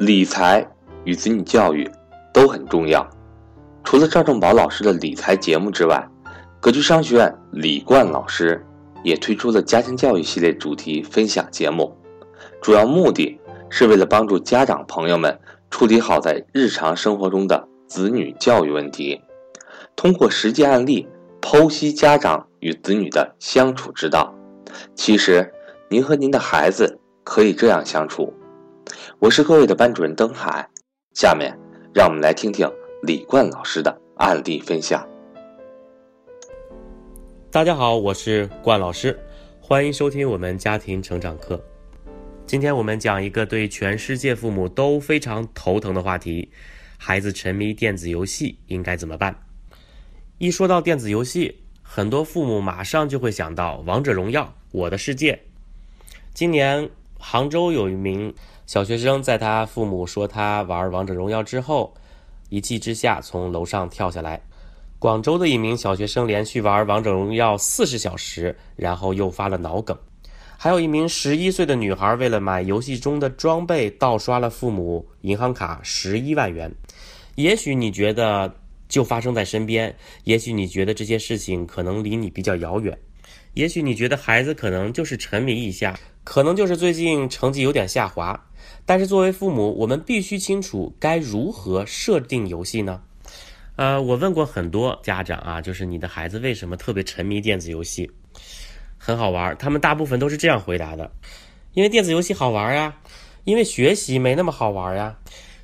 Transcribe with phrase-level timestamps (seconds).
[0.00, 0.66] 理财
[1.04, 1.86] 与子女教育
[2.32, 3.06] 都很重要。
[3.84, 6.02] 除了赵正宝老师的理财节目之外，
[6.58, 8.64] 格局商学院李冠老师
[9.04, 11.94] 也推出了家庭教育系列主题分享节目，
[12.62, 15.38] 主要目的是为了帮助家长朋友们
[15.70, 19.20] 处理好在日常生活中的子女教育问题，
[19.96, 21.06] 通过实际案例
[21.42, 24.34] 剖析家长与子女的相处之道。
[24.94, 25.52] 其实，
[25.90, 28.32] 您和您的孩子可以这样相处。
[29.18, 30.66] 我是各位的班主任登海，
[31.14, 31.52] 下面
[31.92, 32.70] 让我们来听听
[33.02, 35.06] 李冠老师的案例分享。
[37.50, 39.18] 大家好，我是冠老师，
[39.60, 41.62] 欢迎收听我们家庭成长课。
[42.46, 46.50] 今天我们讲一个对全世界父母都非常头疼的话题：
[46.96, 49.36] 孩子沉迷电子游戏应该怎么办？
[50.38, 55.32] 一说到电子游戏，很多父母马上就会想到《王者荣耀》《我的世界》。
[56.32, 58.32] 今年杭州有一名。
[58.70, 61.92] 小学生在他父母说他玩王者荣耀之后，
[62.50, 64.40] 一气之下从楼上跳下来。
[65.00, 69.98] 广州的一名小学生连续玩王者荣耀四十小时，然后诱发了脑梗。
[70.56, 76.72] 还有一名十一岁的女孩为了买游戏中的装备，盗刷了父母银行卡十一万元。
[77.34, 78.54] 也许你觉得
[78.88, 82.96] 就发生在身边，也许你觉得这些事情可能离你比较遥远，
[83.54, 88.40] 也许你觉得孩子可能就是沉迷一下，可能就是最近成绩有点下滑。
[88.84, 93.00] 但是作为父母，我们必须清楚该如何设定游戏呢？
[93.76, 98.10] 呃，我问过很多家长啊，就是你的孩子为什么特别沉迷电子游戏？
[98.98, 101.10] 很好玩，他们大部分都是这样回答的：
[101.72, 102.94] 因为电子游戏好玩呀，
[103.44, 105.16] 因为学习没那么好玩呀。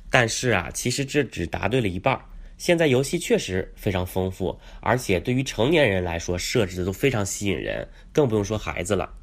[0.09, 2.19] 但是啊，其实这只答对了一半。
[2.57, 9.13] 现在游戏确实非常丰富，而且对于成年人来说设置的都非常吸引人，更不用说孩子了。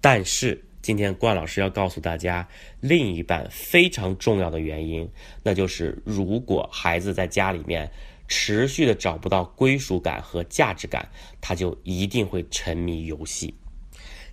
[0.00, 0.64] 但是。
[0.82, 2.48] 今天冠老师要告诉大家，
[2.80, 5.06] 另一半非常重要的原因，
[5.42, 7.90] 那就是如果孩子在家里面
[8.26, 11.06] 持续的找不到归属感和价值感，
[11.38, 13.54] 他就一定会沉迷游戏。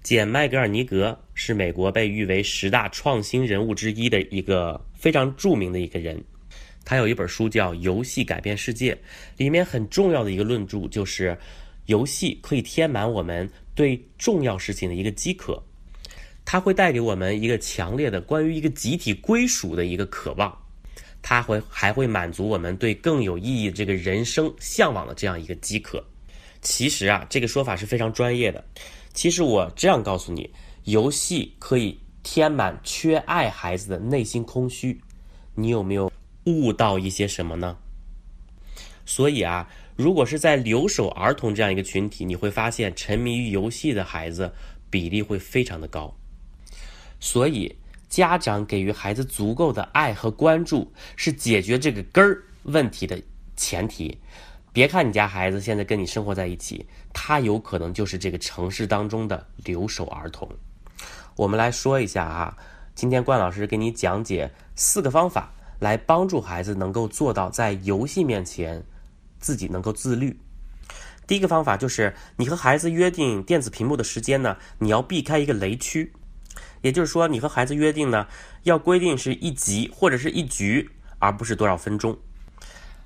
[0.01, 6.23] 简·麦格尔尼格是美国被誉为十大创新人物之一的一个非常著名的一个人，
[6.85, 8.95] 他有一本书叫《游戏改变世界》，
[9.35, 11.37] 里面很重要的一个论著就是，
[11.87, 15.61] 游戏可以填满我们对重要事情的一个饥渴。
[16.49, 20.57] 它会带给我们一个强烈的关于一个集体归属的一个渴望，
[21.21, 26.01] 它会还会满足我们对更有意义这个人生向往的这样一个饥渴。
[26.61, 28.63] 其实啊，这个说法是非常专业的。
[29.13, 30.49] 其实我这样告诉你，
[30.85, 34.97] 游戏可以填满缺爱孩子的内心空虚。
[35.53, 36.09] 你有没有
[36.45, 37.77] 悟到一些什么呢？
[39.05, 44.49] 所以啊，如果是在留守儿童这样一个群体，你会发现沉迷于游戏的孩子
[44.89, 46.17] 比例会非常的高。
[47.19, 47.75] 所以，
[48.09, 53.21] 家长给予孩子足够的爱和关注，是解决这个根儿问题的
[53.55, 54.17] 前提。
[54.71, 60.47] 别看你家孩子现在跟你生活在一起，他有可能就是这个城市当中的留守儿童。
[61.35, 62.55] 我们来说一下啊，
[62.93, 68.83] 今天冠老师给你讲解四个方法，来帮助孩子能够做到在游戏面前
[69.39, 70.39] 自己能够自律。
[71.25, 76.13] 第一个方法就是，你和孩子约定电子屏幕的时间呢，你要避开一个雷区。
[76.87, 78.27] 也就是说，你和孩子约定呢，
[78.63, 80.89] 要规定是一集或者是一局，
[81.19, 82.17] 而不是多少分钟。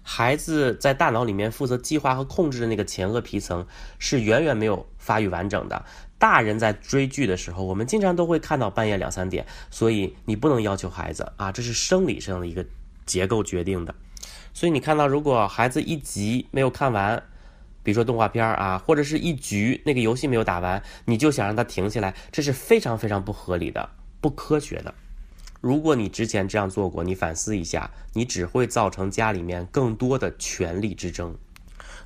[0.03, 3.65] 孩子在大脑里面负责计划和控制的那个前额皮层
[3.97, 5.83] 是远远没有发育完整的。
[6.19, 12.63] 大人在追剧的时候，我们经常都会看到半夜两三点，所以你不能要求孩子啊，这是生理上的一个
[13.07, 13.95] 结构决定的。
[14.53, 17.23] 所以你看到，如果孩子一集没有看完，
[17.83, 24.93] 比如说动画片啊，或者是一局那个游戏没有打完，你就想让他停下来，这是非常非常不合理的、不科学的。
[25.59, 31.35] 如果你之前这样做过，你反思一下，你只会造成家里面更多的权力之争。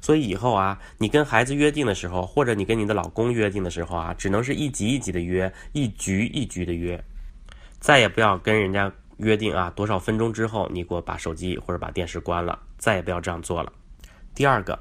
[0.02, 7.04] 所以以后啊，你跟孩子约定的时候，或者你跟你的老公约定的时候啊，只能是一集一集的约，一局一局的约，
[7.80, 13.72] 再也不要跟人家约定啊，多少分钟之后你给我把手机或者把电视关了，再也不要这样做了。
[14.34, 14.78] 第二个。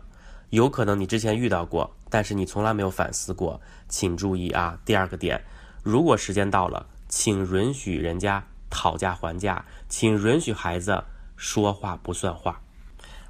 [0.55, 4.79] 有可能你之前遇到过，但是你从来没有反思过，请注意啊！
[4.85, 5.43] 第二个点，
[5.83, 11.03] 如果时间到了，请允许人家讨价还价，请允许孩子
[11.37, 12.61] 说话不算话。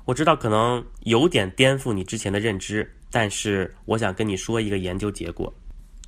[0.05, 5.53] 我知道可能有点颠覆你之前的认知，但是我想跟你说一个研究结果：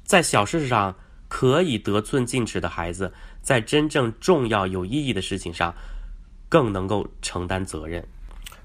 [0.04, 0.94] 在小事上
[1.28, 3.10] 可以得寸进尺的孩子，
[3.40, 5.74] 在真正重要有意义的事情上，
[6.48, 8.06] 更能够承担责任。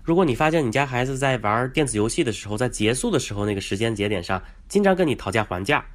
[0.03, 5.85] 如果你发现你家孩子在玩电子游戏的时候，在结束的时候那个时间节点上，经常跟你讨价还价，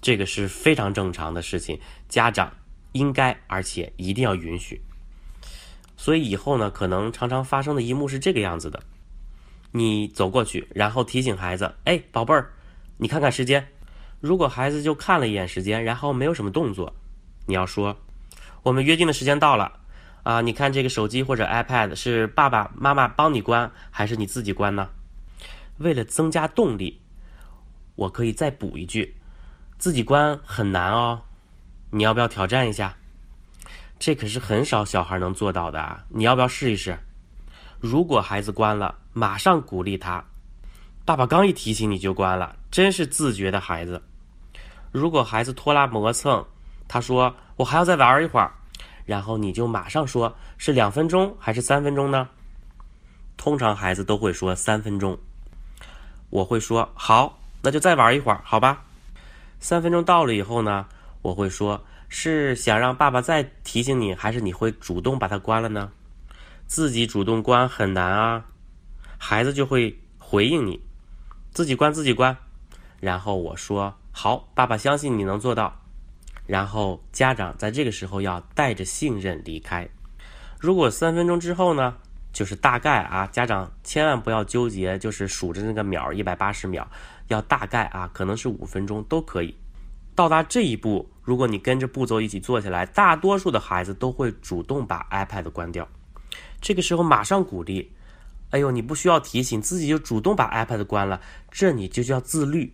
[0.00, 2.52] 这个是非常正常的事情，家长
[2.92, 4.80] 应该而且一定要允许。
[5.96, 8.82] 所以以后呢，可能常常发生的一幕是这个样子的：
[9.72, 12.50] 你走过去，然后提醒孩子：“哎，宝贝儿，
[12.96, 13.66] 你看看时间。”
[14.20, 16.94] 如果孩子就看了一眼时间，然后没有什么动作，
[17.44, 17.94] 你要说
[18.64, 19.80] ：“我们约定的时间到了
[20.24, 20.40] 啊！
[20.40, 24.88] 你看这个手机或者 iPad 是爸爸妈妈帮你关，还是你自己关呢？”
[25.78, 27.00] 为了增加动力，
[27.94, 29.14] 我可以再补一句
[29.78, 31.22] ：“自己关很难哦，
[31.90, 32.96] 你要不要挑战一下？”
[33.98, 36.04] 这可是很少小孩能做到的啊！
[36.08, 36.98] 你要不要试一试？
[37.80, 40.24] 如果孩子关了，马上鼓励他
[41.04, 44.02] ：“爸爸刚一提醒你就关了，真是自觉的孩子。”
[44.90, 46.44] 如果孩子拖拉磨蹭，
[46.86, 48.52] 他说我还要再玩一会儿，
[49.04, 52.28] 然后你就马上说是两分钟还是三分钟呢？
[53.36, 55.18] 通常孩子都会说三分钟。
[56.30, 58.84] 我会说好，那就再玩一会儿，好吧？
[59.60, 60.86] 三分钟到了以后呢，
[61.22, 65.90] 我会说是想让爸爸再提醒你，还是你会主动把它关了呢？
[66.66, 68.44] 自己主动关很难啊，
[69.18, 70.80] 孩子就会回应你，
[71.52, 72.36] 自己关自己关，
[73.00, 73.94] 然后我说。
[74.16, 75.83] 好，爸爸相信你能做到。
[76.46, 79.88] 然后家长在这个时候要带着信任离开。
[80.58, 81.96] 如果三分钟之后呢，
[82.32, 86.86] 就是大概啊，家长千万不要纠结，就是数着那个秒一百八十秒，
[87.28, 89.54] 要大概啊，可能是五分钟都可以。
[90.14, 95.88] 到达这一步，如果你跟着步骤一起做下来，大多数的孩子都会主动把 iPad 关掉。
[96.60, 97.92] 这个时候马上鼓励，
[98.50, 101.20] 哎呦，你不需要提醒，自己就主动把 iPad 关了，
[101.50, 102.72] 这你就叫自律。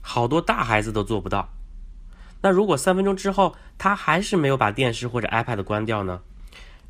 [0.00, 1.48] 好多大孩子都做不到。
[2.42, 6.20] 那如果三分钟之后他还是没有把电视或者 iPad 关掉呢？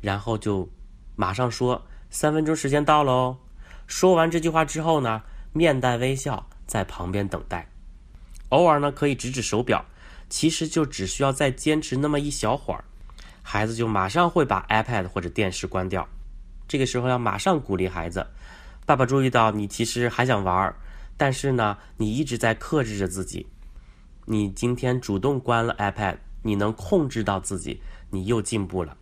[0.01, 0.67] 然后就
[1.15, 3.37] 马上说三分钟时间到了哦。
[3.85, 5.21] 说完这句话之后呢，
[5.53, 7.69] 面带微笑在旁边等待。
[8.49, 9.85] 偶尔呢可以指指手表，
[10.29, 12.83] 其实就只需要再坚持那么一小会儿，
[13.41, 16.07] 孩子就马上会把 iPad 或者电视关掉。
[16.67, 18.25] 这个时候要马上鼓励孩子
[18.85, 20.73] ：“爸爸注意到你其实还想玩。”
[21.15, 23.45] 但是呢，你一直在克制着自己。
[24.25, 28.97] 你今天主动关了 iPad，你能控制到自己，你又进步了。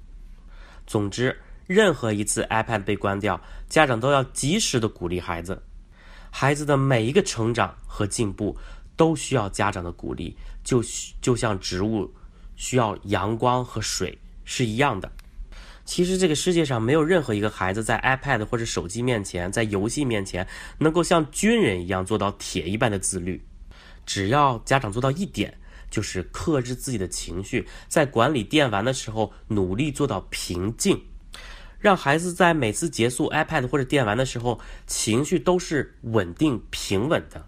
[0.87, 1.37] 总之，
[1.67, 3.39] 任何一次 iPad 被关掉，
[3.69, 5.61] 家长都要及时的鼓励孩子。
[6.31, 8.57] 孩子的每一个成长和进步
[8.95, 10.83] 都需要家长的鼓励，就
[11.21, 12.11] 就像植物
[12.55, 15.11] 需要阳光和水是一样的。
[15.83, 20.47] 其实这个世界上没有任何一个孩子在 iPad 或者手机面前，在游戏面前
[20.77, 23.43] 能够像军人一样做到铁一般的自律。
[24.05, 25.57] 只要家长做到一点，
[25.89, 31.01] 就是克制自己的情绪，在管理电玩的时候努力做到平静，
[31.79, 37.45] 让孩子在每次结束 iPad 或者电玩的时候情绪都是稳定平稳的。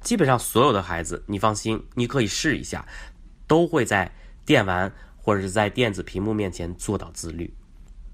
[0.00, 2.86] 基本上所有的孩子，你放心，你可以试一下，
[3.46, 4.12] 都会在
[4.44, 7.54] 电玩或者是在电子屏幕面前做到自律。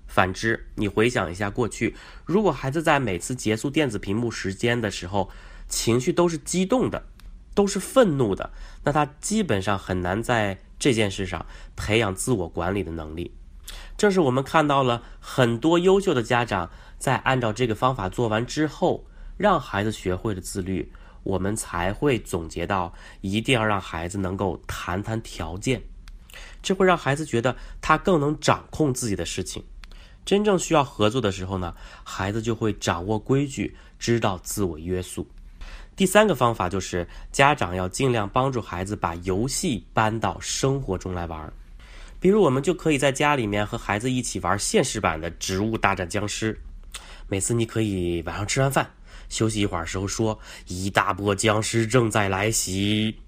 [0.07, 5.31] 反之，你回想一下过去，如果孩子在每次结束电子屏幕时间的时候，
[5.69, 7.07] 情绪都是激动的，
[7.61, 8.51] 都是愤怒的，
[8.85, 11.45] 那他基本上很难在这件事上
[11.77, 13.35] 培养自我管理的能力。
[13.99, 19.05] 正是我们看到了很多优秀的家长在按照这个方法做完之后，
[19.37, 20.91] 让孩子学会了自律，
[21.23, 25.83] 我们才会总结到一定要让孩子能够谈谈条件，
[26.63, 29.63] 这会让孩子觉得他更能掌控自己的事情。
[30.25, 31.75] 真正需要合作的时候呢，
[32.05, 35.29] 孩子就会掌握规矩，知道自我约束。
[35.97, 41.53] 第三个方法就是家长要尽量帮助孩子把游戏搬到生活中来玩。
[42.19, 46.55] 比如，我们就可以在家里面和孩子一起玩现实版的《植物大战僵尸》。
[47.29, 48.91] 每次你可以晚上吃完饭
[49.29, 53.19] 休息一会儿时候说：“一大波僵尸正在来袭。”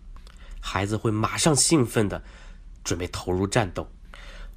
[0.60, 2.22] 孩子会马上兴奋的
[2.84, 3.88] 准备投入战斗。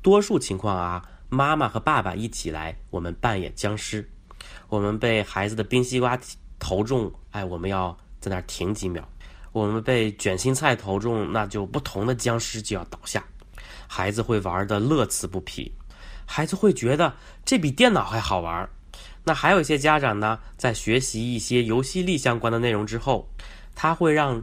[0.02, 1.10] 多数情况啊。
[1.28, 4.08] 妈妈和爸爸一起来，我们扮演僵尸。
[4.70, 6.18] 我们被孩子的冰西瓜
[6.66, 9.08] 投中，哎，我们要在那儿停几秒。
[9.52, 13.24] 我们被卷心菜投中，那就不同的僵尸就要倒下。
[13.88, 15.72] 孩子会玩的乐此不疲，
[16.26, 17.14] 孩子会觉得
[17.46, 18.68] 这比电脑还好玩。
[19.24, 23.30] 那还有一些家长呢，在学习一些游戏力相关的内容之后，
[23.76, 24.42] 他会让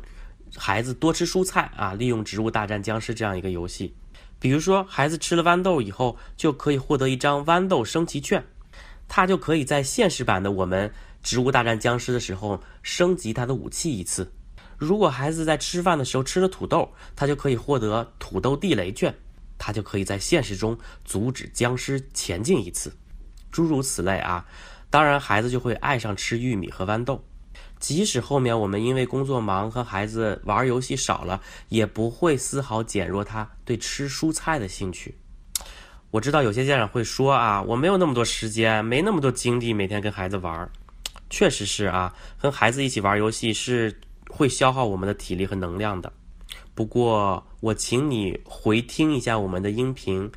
[0.56, 3.92] 孩子多吃蔬菜啊，利用《植物大战僵尸》这样一个游戏。
[4.38, 8.44] 比如说，孩子吃了豌豆以后，就可以获得一张豌豆升级券，
[9.08, 10.88] 他就可以在现实版的我们
[11.22, 14.30] 《植物大战僵尸》的时候升级他的武器一次。
[14.76, 19.14] 如果孩子在吃饭的时候吃了土豆，他就可以获得土豆地雷券，
[19.56, 22.92] 他就可以在现实中阻止僵尸前进一次。
[23.52, 24.44] 诸如此类啊，
[24.90, 27.22] 当然孩子就会爱上吃玉米和豌豆。
[27.78, 35.14] 即使后面我们因为工作忙和孩子玩游戏少了，也不会丝毫减弱他对吃蔬菜的兴趣。
[36.10, 40.70] 我知道有些家长会说啊，我没有那么多时间，没那么多精力，每天跟孩子玩儿。
[41.32, 43.98] 确实是啊，跟孩子一起玩游戏是
[44.28, 46.12] 会消耗我们的体力和能量的。
[46.74, 50.30] 不过，我请你回听一下我们的音频。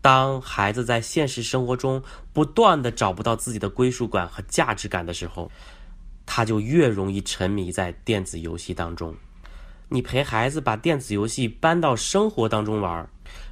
[0.00, 2.00] 当孩子在现实生活中
[2.32, 5.50] 不断的找不到自己的归属感和价值感的时候，
[6.24, 9.12] 他就越容易沉迷在电子游戏当中。
[9.88, 13.10] 你陪孩子把电子游戏搬到生活当中玩。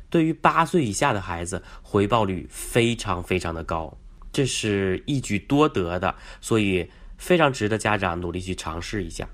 [0.08, 3.92] 对于八岁以下的孩子，回报率非常非常的高，
[4.36, 9.26] 这是一举多得的，所以非常值得家长努力去尝试一下。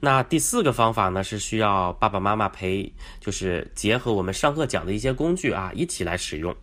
[0.00, 6.54] 那第四个方法呢，是需要爸爸妈妈陪，就是结合我们上课讲的一些工具啊，一起来使用。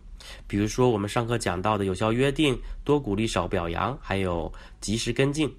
[0.46, 5.52] 比如说我们上课讲到的有效约定、多鼓励少表扬，还有及时跟进，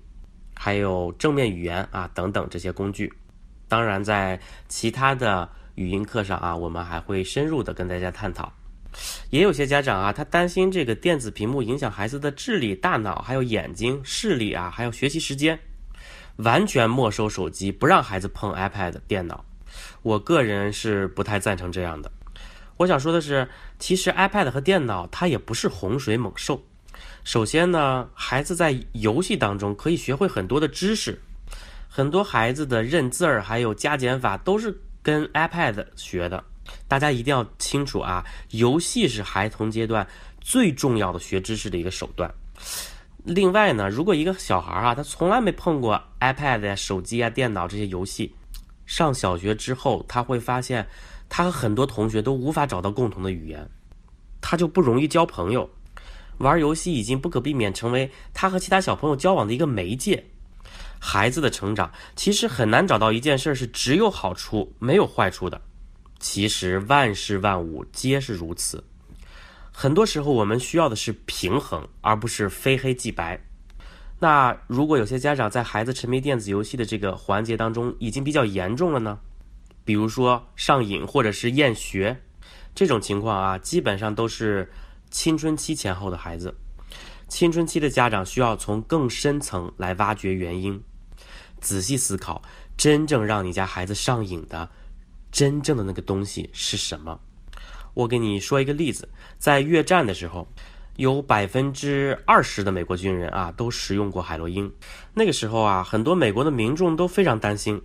[0.55, 3.11] 还有正面语言啊等等这些工具。
[3.67, 4.39] 当然，在
[4.69, 5.49] 其他的。
[5.75, 8.53] 语音课上啊，我们还会深入的跟大家探讨。
[9.29, 15.59] 也有些家长啊，他担心这个电子屏幕影响孩子的智力、大脑，还有眼睛视力啊，还有学习时间，
[16.37, 19.43] 完全没收手机，不让孩子碰 iPad 电脑。
[20.01, 22.11] 我个人是不太赞成这样的。
[22.77, 23.47] 我想说的是，
[23.79, 26.63] 其实 iPad 和电脑它也不是洪水猛兽。
[27.23, 31.21] 首先呢，孩子在游戏当中可以学会很多的知识，
[31.87, 34.81] 很多孩子的认字儿还有加减法都是。
[35.05, 36.41] 跟 iPad 学的，
[36.87, 38.25] 大家一定要清楚啊！
[38.51, 40.07] 游戏是孩童阶段
[40.39, 42.33] 最重要的学知识的一个手段。
[43.23, 48.35] 另外呢，如果一个小孩啊，他从来没碰过 iPad 呀、手机啊、电脑这些游戏，
[48.85, 50.87] 上小学之后，他会发现
[51.29, 53.69] 他和很多同学都无法找到共同的语言，
[54.41, 55.69] 他就不容易交朋友。
[56.39, 60.25] 玩游戏已经不可避免成为他和其他小朋友交往的一个媒介。
[60.99, 65.61] 孩子的成长其实很难找到一件事是只有好处没有坏处的，
[66.23, 68.81] 其实万事万物皆是如此。
[69.73, 73.41] 很多时候我们需要的是平衡，而不是非黑即白。
[74.19, 79.19] 那如果有些家长在孩子沉迷电子游戏的这个环节当中已经比较严重了呢？
[79.83, 82.21] 比如说上瘾或者是厌学，
[82.73, 84.71] 这种情况啊，基本上都是
[85.11, 86.55] 青春期前后的孩子。
[87.27, 90.81] 青春期的家长需要从更深层来挖掘原因。
[91.59, 92.41] 仔细思考，
[92.77, 94.69] 真正让你家孩子上瘾的，
[95.33, 97.19] 真正的那个东西是什么？
[97.95, 100.47] 我给你说一个例子，在越战的时候，
[100.95, 104.71] 有百分之二十的美国军人啊都食用过海洛因。
[105.13, 107.81] 那个时候啊，很多美国的民众都非常担心，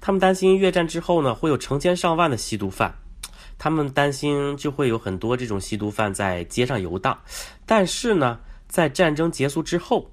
[0.00, 2.92] 他们担心越战之后呢，会有成千上万的吸毒犯，
[3.58, 7.16] 他们担心就会有很多这种吸毒犯在街上游荡。
[7.66, 10.10] 但是呢，在战争结束之后，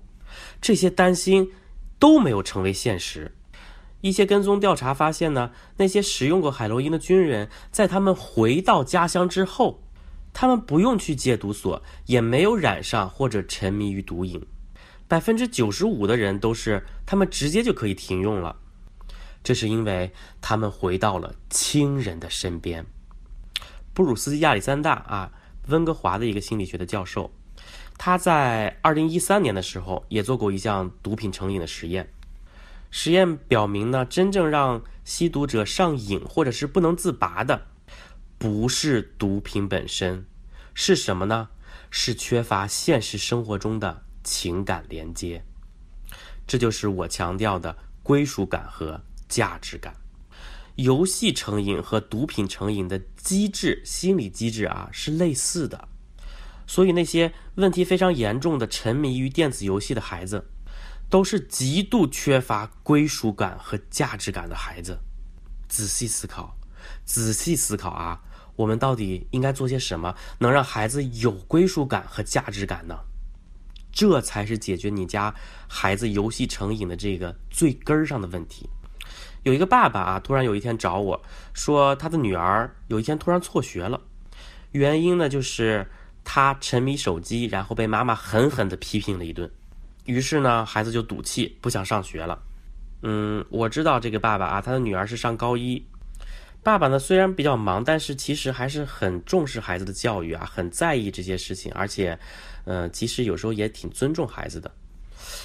[0.61, 1.49] 这些担心。
[1.99, 3.33] 都没有成为现实。
[4.03, 9.81] 一些跟踪调查发现呢，那些使用过海洛因的军人，在他们回到家乡之后，
[10.33, 14.45] 他们不用去戒毒所，也没有染上或者沉迷于毒瘾。
[15.07, 18.57] 百分之九十五的人都是他们直接就可以停用了。
[19.41, 22.85] 这是因为他们回到了亲人的身边。
[23.93, 25.31] 布鲁斯亚历山大啊，
[25.69, 27.31] 温哥华的一个心理学的教授。
[27.97, 32.11] 他在二零一三年的时候也做过一项毒品成瘾的实验，
[32.95, 37.65] 实验表明呢，真正让吸毒者上瘾或者是不能自拔的，
[38.37, 40.23] 不是毒品本身，
[40.75, 41.49] 是什么呢？
[41.89, 45.43] 是缺乏现实生活中的情感连接。
[46.45, 49.95] 这就是我强调的归属感和价值感。
[50.75, 55.87] 游戏成瘾和毒品成瘾的机制、心理机制啊，是类似的。
[56.67, 60.45] 所以那些问题非常严重的沉迷于电子游戏的孩子，
[61.13, 64.97] 都是极度缺乏归属感和价值感的孩子。
[65.69, 66.57] 仔细思考，
[67.05, 68.19] 仔细思考啊，
[68.55, 72.97] 我们到底应该做些什么，能让孩子有归属感和价值感呢？
[73.91, 75.35] 这才是解决你家
[75.67, 78.67] 孩子游戏成瘾的这个最根儿上的问题。
[79.43, 81.21] 有一个爸爸啊，突然有一天找我
[81.53, 84.01] 说，他的女儿有一天突然辍学了，
[84.71, 85.87] 原因呢就是。
[86.25, 89.51] 他沉迷手机，然后被妈妈狠狠地批评了一顿，
[90.05, 92.41] 于是呢，孩子就赌气不想上学了。
[93.01, 95.85] 嗯，我知道这个爸爸啊，他的女儿是上高一。
[96.63, 102.17] 爸爸呢虽然比较忙，但是其实还是很重视孩子的教育啊，很在意这些事情，而且，
[102.63, 104.71] 嗯，其实有时候也挺尊重孩子的。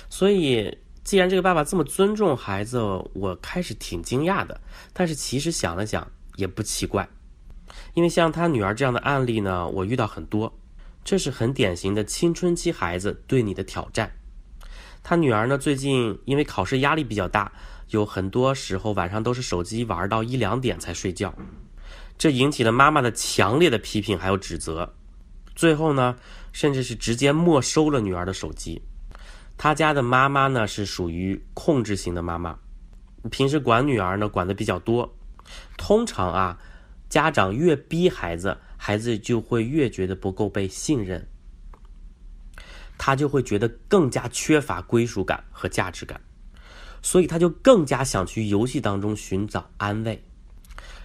[0.08, 2.78] 所以，既然这个爸爸这么尊重孩子，
[3.14, 4.60] 我开始挺惊讶的。
[4.92, 7.08] 但是其实想了想，也不奇怪，
[7.94, 10.56] 因为像他女儿这样的案例呢，我遇到很多。
[11.04, 14.12] 这是很典型的青春期孩子对你的挑战。
[15.02, 17.50] 他女儿呢，最近因为考试压力比较大，
[17.90, 21.35] 有很多时候晚上都是手机玩到一两点才睡觉，
[22.19, 24.95] 这引起了妈妈的强烈的批评还有指责。
[25.55, 26.17] 最后呢，
[26.52, 28.81] 甚至是直接没收了女儿的手机。
[29.57, 32.57] 他家的妈妈呢是属于控制型的妈妈，
[33.31, 35.12] 平时管女儿呢管的比较多。
[35.76, 36.59] 通常啊，
[37.09, 41.26] 家长越逼孩子，孩子就会越觉得不够被信任，
[42.99, 46.21] 他就会觉得更加缺乏归属感和价值感，
[47.00, 50.23] 所以他就更加想去游戏当中寻找安慰。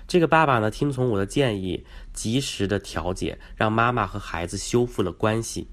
[0.06, 5.66] 这个爸爸呢，听从我的建议，及时的调解，让妈妈和孩子修复了关系。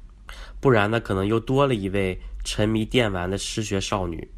[0.61, 4.31] 不然呢，可能又多了一位沉迷电玩的失学少女。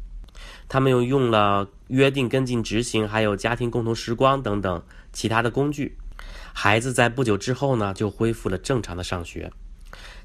[0.67, 5.95] 他们又用了约定跟进执行，还有家庭共同时光等等其他的工具。
[6.53, 9.51] 孩子在不久之后呢，就恢复了正常的上学。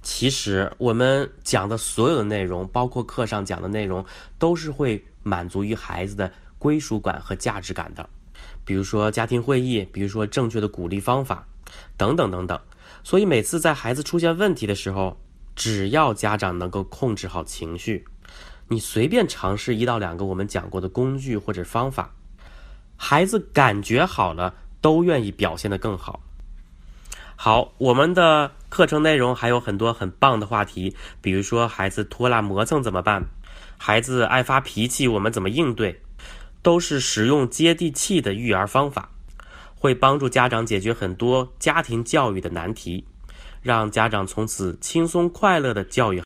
[0.02, 4.04] 其实我们讲的所有的内容，包括课上讲的内容，
[4.38, 8.08] 都是会满足于孩子的归属感和价值感的。
[8.64, 11.46] 比如说家庭会议，比如说正确的鼓励方法，
[11.96, 12.58] 等等等等。
[13.02, 15.18] 所以每次在孩子出现问题的时候，
[15.56, 18.04] 只要家长能够控制好情绪，
[18.68, 22.14] 你随便尝试一到两个我们讲过的工具或者方法，
[22.96, 26.20] 孩子感觉好了，都愿意表现得更好。
[27.40, 33.26] 好，我们的课程内容还有很多很棒的话题，比如说孩子拖拉磨蹭怎么办，
[33.76, 36.00] 孩子爱发脾气我们怎么应对，
[36.62, 39.10] 都是使用接地气的育儿方法，
[39.76, 43.04] 会帮助家长解决很多家庭教育的难题。
[43.62, 46.22] 让家长从此轻松快乐的教育。